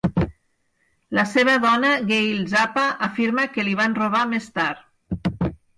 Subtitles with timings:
[1.17, 5.53] La seva dona Gail Zappa afirma que li van robar més tard.